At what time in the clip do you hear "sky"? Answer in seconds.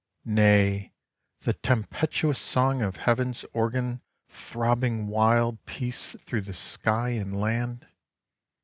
6.55-7.09